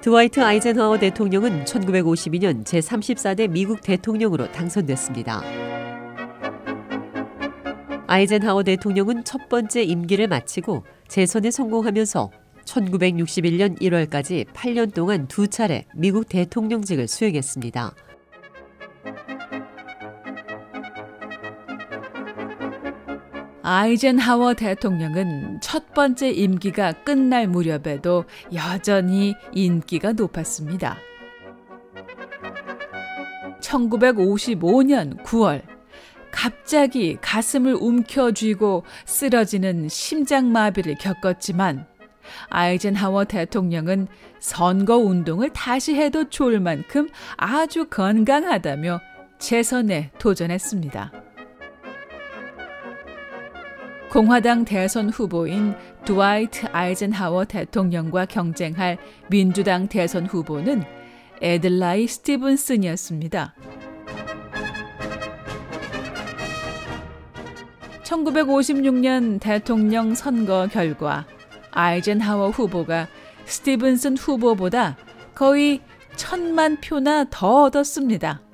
드와이트 0.00 0.40
아이젠하워 0.40 0.98
대통령은 1.00 1.64
1952년 1.64 2.64
제34대 2.64 3.50
미국 3.50 3.80
대통령으로 3.80 4.50
당선됐습니다. 4.52 5.42
아이젠하워 8.06 8.62
대통령은 8.62 9.24
첫 9.24 9.48
번째 9.48 9.82
임기를 9.82 10.28
마치고 10.28 10.84
재선에 11.08 11.50
성공하면서 11.50 12.30
1961년 12.64 13.80
1월까지 13.80 14.46
8년 14.46 14.94
동안 14.94 15.26
두 15.26 15.48
차례 15.48 15.84
미국 15.96 16.28
대통령직을 16.28 17.08
수행했습니다. 17.08 17.94
아이젠하워 23.70 24.54
대통령은 24.54 25.60
첫 25.60 25.92
번째 25.92 26.30
임기가 26.30 26.92
끝날 27.04 27.46
무렵에도 27.46 28.24
여전히 28.54 29.34
인기가 29.52 30.12
높았습니다. 30.12 30.96
1955년 33.60 35.22
9월 35.22 35.60
갑자기 36.30 37.18
가슴을 37.20 37.74
움켜쥐고 37.74 38.84
쓰러지는 39.04 39.90
심장마비를 39.90 40.94
겪었지만 40.94 41.86
아이젠하워 42.48 43.26
대통령은 43.26 44.08
선거 44.38 44.96
운동을 44.96 45.50
다시 45.50 45.94
해도 45.94 46.30
좋을 46.30 46.58
만큼 46.58 47.10
아주 47.36 47.86
건강하다며 47.90 48.98
재선에 49.38 50.10
도전했습니다. 50.18 51.17
공화당 54.10 54.64
대선 54.64 55.10
후보인 55.10 55.74
드와이트 56.06 56.66
아이젠하워 56.72 57.44
대통령과 57.44 58.24
경쟁할 58.24 58.96
민주당 59.28 59.86
대선 59.86 60.24
후보는 60.24 60.82
에들라이 61.42 62.06
스티븐슨이었습니다. 62.08 63.54
1956년 68.02 69.40
대통령 69.40 70.14
선거 70.14 70.66
결과 70.72 71.26
아이젠하워 71.70 72.48
후보가 72.48 73.08
스티븐슨 73.44 74.16
후보보다 74.16 74.96
거의 75.34 75.82
천만 76.16 76.80
표나 76.80 77.26
더 77.30 77.64
얻었습니다. 77.64 78.47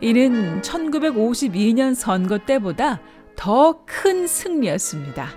이는 0.00 0.60
1952년 0.62 1.94
선거 1.94 2.38
때보다 2.38 3.00
더 3.36 3.84
큰 3.86 4.26
승리였습니다. 4.26 5.28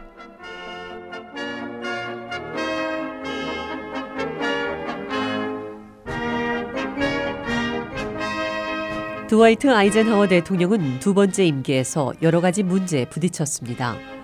드와이트 9.28 9.70
아이젠하워 9.70 10.28
대통령은 10.28 11.00
두 11.00 11.14
번째 11.14 11.46
임기에서 11.46 12.14
여러 12.22 12.40
가지 12.40 12.64
문제에 12.64 13.06
부딪혔습니다. 13.10 14.17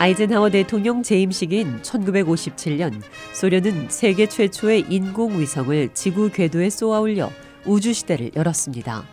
아이젠하워 0.00 0.48
대통령 0.48 1.02
재임 1.02 1.30
시기인 1.30 1.82
1957년 1.82 3.02
소련은 3.34 3.90
세계 3.90 4.24
최초의 4.26 4.86
인공위성을 4.88 5.90
지구 5.92 6.30
궤도에 6.30 6.70
쏘아 6.70 7.00
올려 7.00 7.28
우주 7.66 7.92
시대를 7.92 8.30
열었습니다. 8.34 9.04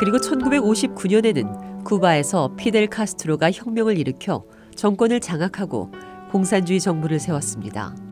그리고 0.00 0.16
1959년에는 0.16 1.84
쿠바에서 1.84 2.56
피델 2.56 2.88
카스트로가 2.88 3.52
혁명을 3.52 3.98
일으켜 3.98 4.42
정권을 4.74 5.20
장악하고 5.20 5.92
공산주의 6.32 6.80
정부를 6.80 7.20
세웠습니다. 7.20 8.07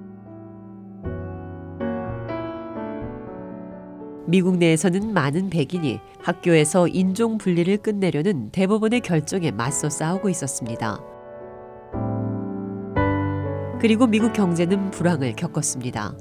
미국 4.28 4.56
내에서는 4.56 5.12
많은 5.12 5.50
백인이 5.50 6.00
학교에서 6.20 6.88
인종 6.88 7.38
분리를 7.38 7.76
끝내려는 7.78 8.50
대법원의 8.50 9.00
결정에 9.00 9.52
맞서 9.52 9.88
싸우고 9.88 10.28
있었습니다. 10.28 11.00
그리고 13.80 14.06
미국 14.06 14.32
경제는 14.32 14.90
불황을 14.90 15.34
겪었습니다. 15.36 16.16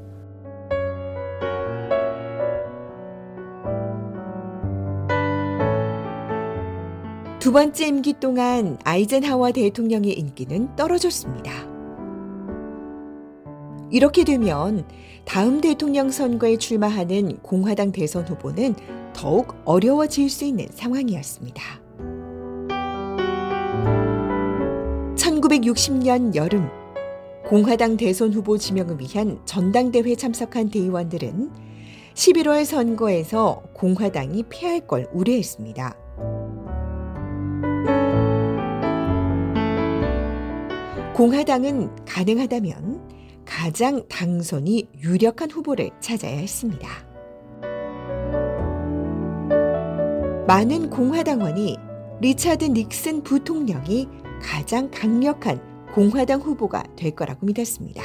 두 7.40 7.52
번째 7.52 7.88
임기 7.88 8.14
동안 8.20 8.78
아이젠하워 8.84 9.52
대통령의 9.52 10.14
인기는 10.14 10.76
떨어졌습니다. 10.76 11.75
이렇게 13.96 14.26
되면 14.26 14.86
다음 15.24 15.62
대통령 15.62 16.12
선거에 16.12 16.58
출마하는 16.58 17.38
공화당 17.38 17.94
대선 17.94 18.28
후보는 18.28 18.76
더욱 19.14 19.56
어려워질 19.64 20.30
수 20.30 20.44
있는 20.44 20.68
상황이었습니다. 20.70 21.64
1960년 25.16 26.36
여름 26.36 26.68
공화당 27.48 27.96
대선 27.96 28.34
후보 28.34 28.58
지명을 28.58 29.00
위한 29.00 29.40
전당대회 29.46 30.16
참석한 30.16 30.70
대의원들은 30.70 31.52
11월 32.16 32.66
선거에서 32.66 33.64
공화당이 33.72 34.44
패할 34.50 34.86
걸 34.88 35.08
우려했습니다. 35.14 35.96
공화당은 41.14 41.96
가능하다면 42.04 43.15
가장 43.58 44.06
당선이 44.10 44.90
유력한 45.02 45.50
후보를 45.50 45.90
찾아야 46.02 46.36
했습니다. 46.36 46.90
많은 50.46 50.90
공화당원이 50.90 51.78
리차드 52.20 52.66
닉슨 52.66 53.24
부통령이 53.24 54.10
가장 54.42 54.92
강력한 54.92 55.62
공화당 55.94 56.42
후보가 56.42 56.84
될 56.98 57.12
거라고 57.12 57.46
믿었습니다. 57.46 58.04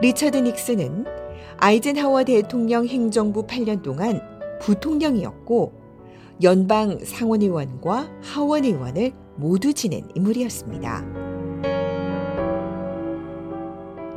리차드 0.00 0.38
닉슨은 0.38 1.06
아이젠하워 1.58 2.24
대통령 2.24 2.84
행정부 2.84 3.46
8년 3.46 3.80
동안 3.82 4.20
부통령이었고 4.60 5.72
연방 6.42 6.98
상원의원과 6.98 8.10
하원의원을 8.22 9.21
모두 9.36 9.72
지낸 9.72 10.08
인물이었습니다. 10.14 11.22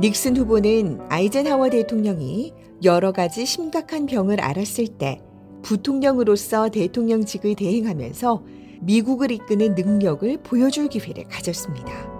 닉슨 0.01 0.35
후보는 0.35 0.99
아이젠하워 1.09 1.69
대통령이 1.69 2.53
여러 2.83 3.11
가지 3.11 3.45
심각한 3.45 4.05
병을 4.05 4.41
앓았을 4.41 4.87
때 4.87 5.21
부통령으로서 5.61 6.69
대통령직을 6.69 7.55
대행하면서 7.55 8.43
미국을 8.81 9.31
이끄는 9.31 9.73
능력을 9.73 10.37
보여줄 10.43 10.89
기회를 10.89 11.23
가졌습니다. 11.29 12.15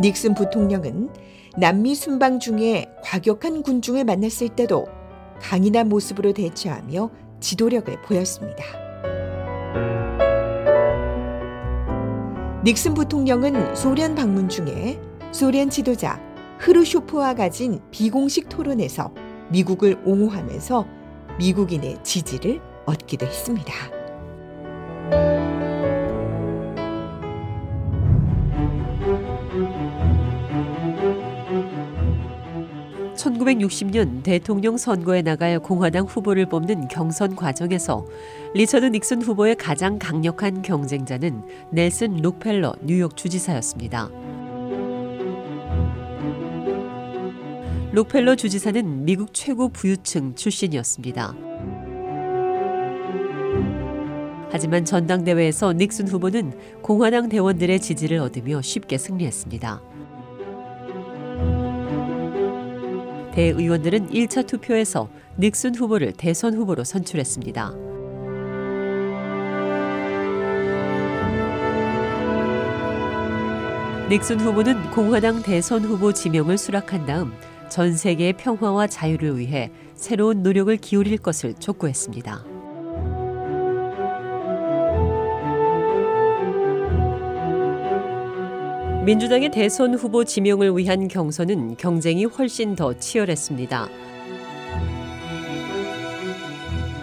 닉슨 0.00 0.34
부통령은 0.34 1.10
남미 1.56 1.94
순방 1.94 2.40
중에 2.40 2.86
과격한 3.02 3.62
군중을 3.62 4.04
만났을 4.04 4.48
때도 4.48 4.86
강인한 5.40 5.88
모습으로 5.88 6.32
대처하며 6.32 7.10
지도력을 7.40 8.02
보였습니다. 8.02 8.64
닉슨 12.64 12.94
부통령은 12.94 13.74
소련 13.74 14.14
방문 14.14 14.48
중에 14.48 14.98
소련 15.32 15.68
지도자 15.68 16.18
흐르쇼프와 16.58 17.34
가진 17.34 17.80
비공식 17.90 18.48
토론에서 18.48 19.12
미국을 19.50 20.00
옹호하면서 20.04 20.86
미국인의 21.38 21.98
지지를 22.02 22.62
얻기도 22.86 23.26
했습니다. 23.26 23.72
1960년 33.54 34.22
대통령 34.22 34.76
선거에 34.76 35.22
나갈 35.22 35.58
공화당 35.58 36.06
후보를 36.06 36.46
뽑는 36.46 36.88
경선 36.88 37.36
과정에서 37.36 38.06
리처드 38.54 38.86
닉슨 38.86 39.22
후보의 39.22 39.56
가장 39.56 39.98
강력한 39.98 40.62
경쟁자는 40.62 41.42
넬슨 41.70 42.16
록펠러 42.16 42.74
뉴욕 42.82 43.16
주지사였습니다. 43.16 44.10
록펠러 47.92 48.34
주지사는 48.34 49.04
미국 49.04 49.32
최고 49.32 49.68
부유층 49.68 50.34
출신이었습니다. 50.34 51.34
하지만 54.50 54.84
전당대회에서 54.84 55.72
닉슨 55.72 56.08
후보는 56.08 56.52
공화당 56.80 57.28
대원들의 57.28 57.80
지지를 57.80 58.18
얻으며 58.18 58.62
쉽게 58.62 58.98
승리했습니다. 58.98 59.93
대의원들은 63.34 64.10
1차 64.10 64.46
투표에서 64.46 65.08
닉슨 65.40 65.74
후보를 65.74 66.12
대선 66.12 66.54
후보로 66.54 66.84
선출했습니다. 66.84 67.72
닉슨 74.08 74.38
후보는 74.38 74.90
공화당 74.92 75.42
대선 75.42 75.82
후보 75.82 76.12
지명을 76.12 76.56
수락한 76.56 77.06
다음 77.06 77.32
전 77.68 77.96
세계의 77.96 78.34
평화와 78.34 78.86
자유를 78.86 79.38
위해 79.38 79.72
새로운 79.96 80.44
노력을 80.44 80.76
기울일 80.76 81.18
것을 81.18 81.54
촉구했습니다. 81.54 82.53
민주당의 89.04 89.50
대선 89.50 89.94
후보 89.94 90.24
지명을 90.24 90.78
위한 90.78 91.08
경선은 91.08 91.76
경쟁이 91.76 92.24
훨씬 92.24 92.74
더 92.74 92.98
치열했습니다. 92.98 93.88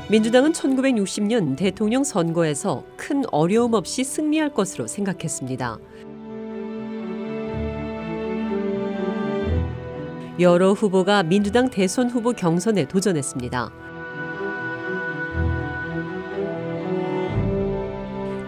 민주당은 0.09 0.51
1960년 0.51 1.55
대통령 1.55 2.03
선거에서 2.03 2.83
큰 2.97 3.23
어려움 3.31 3.75
없이 3.75 4.03
승리할 4.03 4.51
것으로 4.51 4.87
생각했습니다. 4.87 5.77
여러 10.39 10.73
후보가 10.73 11.21
민주당 11.21 11.69
대선 11.69 12.09
후보 12.09 12.33
경선에 12.33 12.87
도전했습니다. 12.87 13.71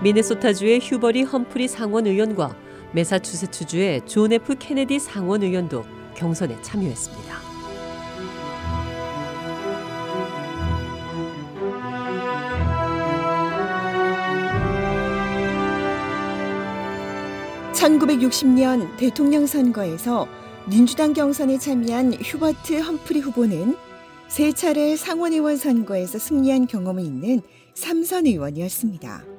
미네소타주의 0.01 0.79
휴버트 0.80 1.21
험프리 1.21 1.67
상원 1.67 2.07
의원과 2.07 2.62
메사추세츠주의 2.94 4.06
존 4.06 4.31
F 4.31 4.56
케네디 4.57 5.00
상원 5.00 5.44
의원도 5.44 5.84
경선에 6.16 6.62
참여했습니다. 6.62 7.44
(1960년) 17.74 18.96
대통령 18.98 19.46
선거에서 19.46 20.28
민주당 20.69 21.13
경선에 21.13 21.57
참여한 21.57 22.13
휴버트 22.13 22.80
험프리 22.80 23.19
후보는 23.19 23.75
세 24.30 24.54
차례 24.54 24.96
상원의원 24.96 25.57
선거에서 25.57 26.18
승리한 26.18 26.68
경험이 26.68 27.04
있는 27.04 27.42
삼선 27.74 28.28
의원이었습니다. 28.28 29.32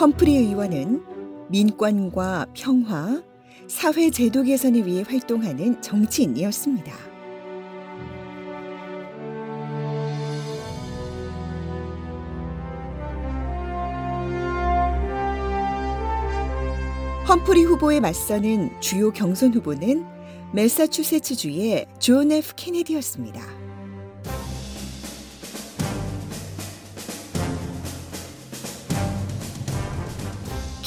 험프리 0.00 0.36
의원은 0.36 1.02
민권과 1.48 2.46
평화, 2.54 3.20
사회 3.66 4.10
제도 4.10 4.44
개선을 4.44 4.86
위해 4.86 5.02
활동하는 5.04 5.82
정치인이었습니다. 5.82 6.92
험프리 17.28 17.64
후보에 17.64 17.98
맞서는 17.98 18.80
주요 18.80 19.10
경선 19.10 19.52
후보는 19.52 20.06
매사추세츠주의 20.52 21.86
존 21.98 22.30
F 22.30 22.52
케네디였습니다. 22.54 23.57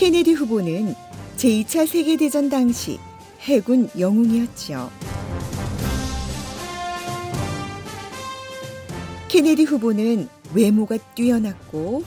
케네디 0.01 0.33
후보는 0.33 0.95
제2차 1.37 1.85
세계대전 1.85 2.49
당시 2.49 2.97
해군 3.41 3.87
영웅이었지요. 3.99 4.89
케네디 9.27 9.65
후보는 9.65 10.27
외모가 10.55 10.97
뛰어났고 11.13 12.03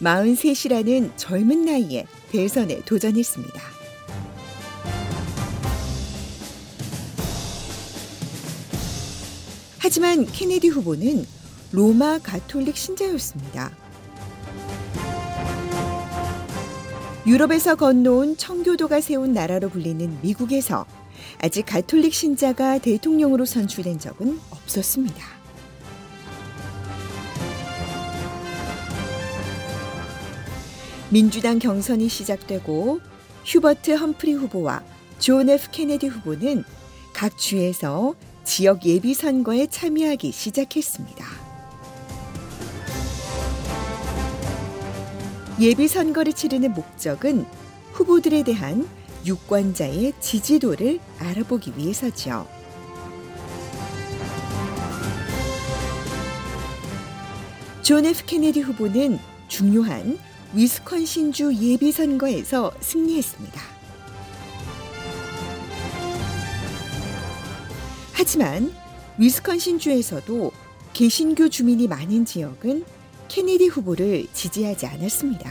43이라는 0.00 1.10
젊은 1.16 1.66
나이에 1.66 2.06
대선에 2.32 2.80
도전했습니다. 2.86 3.60
하지만 9.80 10.24
케네디 10.24 10.68
후보는 10.68 11.26
로마 11.72 12.18
가톨릭 12.20 12.78
신자였습니다. 12.78 13.83
유럽에서 17.26 17.74
건너온 17.74 18.36
청교도가 18.36 19.00
세운 19.00 19.32
나라로 19.32 19.70
불리는 19.70 20.18
미국에서 20.20 20.84
아직 21.40 21.64
가톨릭 21.64 22.12
신자가 22.12 22.78
대통령으로 22.78 23.46
선출된 23.46 23.98
적은 23.98 24.38
없었습니다. 24.50 25.24
민주당 31.08 31.58
경선이 31.58 32.08
시작되고 32.08 33.00
휴버트 33.46 33.92
험프리 33.92 34.34
후보와 34.34 34.82
존 35.18 35.48
F 35.48 35.70
케네디 35.70 36.08
후보는 36.08 36.64
각 37.14 37.38
주에서 37.38 38.14
지역 38.44 38.84
예비 38.84 39.14
선거에 39.14 39.66
참여하기 39.66 40.30
시작했습니다. 40.30 41.43
예비 45.60 45.86
선거를 45.86 46.32
치르는 46.32 46.72
목적은 46.72 47.46
후보들에 47.92 48.42
대한 48.42 48.88
유권자의 49.24 50.14
지지도를 50.20 50.98
알아보기 51.18 51.74
위해서죠. 51.76 52.48
존 57.82 58.04
F 58.04 58.24
케네디 58.26 58.62
후보는 58.62 59.18
중요한 59.46 60.18
위스콘신주 60.54 61.54
예비 61.60 61.92
선거에서 61.92 62.72
승리했습니다. 62.80 63.60
하지만 68.12 68.72
위스콘신주에서도 69.18 70.50
개신교 70.92 71.48
주민이 71.48 71.86
많은 71.86 72.24
지역은 72.24 72.84
케네디 73.28 73.68
후보를 73.68 74.26
지지하지 74.32 74.86
않았습니다. 74.86 75.50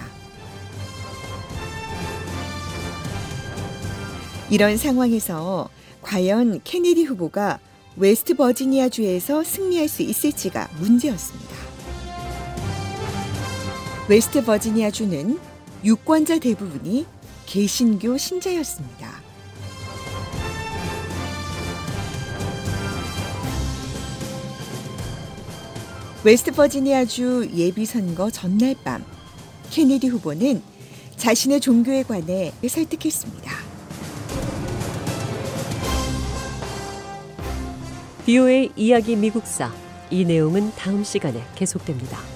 이런 4.50 4.78
상황에서 4.78 5.70
과연 6.02 6.62
케네디 6.64 7.04
후보가 7.04 7.60
웨스트 7.96 8.36
버지니아 8.36 8.90
주에서 8.90 9.44
승리할 9.44 9.88
수 9.88 10.02
있을지가 10.02 10.70
문제였습니다. 10.80 11.56
웨스트 14.10 14.44
버지니아 14.44 14.92
주는 14.92 15.40
유권자 15.84 16.40
대부분이 16.40 17.06
개신교 17.46 18.18
신자였습니다. 18.18 19.33
웨스트 26.26 26.54
버지니아주 26.54 27.50
예비선거 27.54 28.32
전날 28.32 28.76
밤 28.82 29.04
케네디 29.72 30.08
후보는 30.08 30.62
자신의 31.18 31.60
종교에 31.60 32.04
관해 32.04 32.54
설득했습니다. 32.66 33.52
비오의 38.26 38.72
이야기 38.78 39.18
미국사 39.18 39.70
이 40.10 40.24
내용은 40.24 40.72
다음 40.78 41.04
시간에 41.04 41.44
계속됩니다. 41.56 42.33